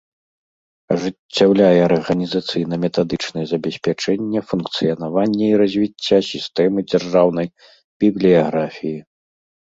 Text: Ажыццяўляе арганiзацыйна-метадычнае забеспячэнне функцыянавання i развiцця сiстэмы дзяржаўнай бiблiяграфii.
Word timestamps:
Ажыццяўляе 0.93 1.79
арганiзацыйна-метадычнае 1.89 3.43
забеспячэнне 3.51 4.41
функцыянавання 4.51 5.45
i 5.51 5.59
развiцця 5.63 6.17
сiстэмы 6.31 6.79
дзяржаўнай 6.91 7.47
бiблiяграфii. 8.05 8.99